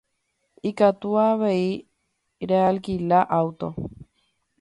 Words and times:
Ikatu 0.69 1.07
avei 1.25 1.67
realquila 2.49 3.19
auto. 3.39 3.67